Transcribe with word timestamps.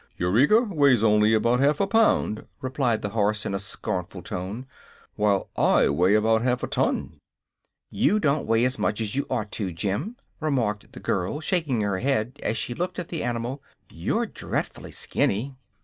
"Eureka 0.17 0.61
weighs 0.63 1.03
only 1.03 1.31
about 1.31 1.59
half 1.59 1.79
a 1.79 1.85
pound," 1.85 2.47
replied 2.59 3.03
the 3.03 3.09
horse, 3.09 3.45
in 3.45 3.53
a 3.53 3.59
scornful 3.59 4.23
tone, 4.23 4.65
"while 5.15 5.51
I 5.55 5.89
weigh 5.89 6.15
about 6.15 6.41
half 6.41 6.63
a 6.63 6.67
ton." 6.67 7.19
"You 7.91 8.19
don't 8.19 8.47
weigh 8.47 8.65
as 8.65 8.79
much 8.79 8.99
as 8.99 9.15
you 9.15 9.27
ought 9.29 9.51
to, 9.51 9.71
Jim," 9.71 10.15
remarked 10.39 10.93
the 10.93 10.99
girl, 10.99 11.39
shaking 11.39 11.81
her 11.81 11.99
head 11.99 12.39
as 12.41 12.57
she 12.57 12.73
looked 12.73 12.97
at 12.97 13.09
the 13.09 13.21
animal. 13.23 13.61
"You're 13.91 14.25
dreadfully 14.25 14.91
skinny." 14.91 15.53